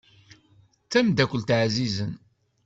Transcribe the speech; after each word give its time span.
D 0.85 0.87
tamdakkelt 0.91 1.49
ɛzizen. 1.63 2.13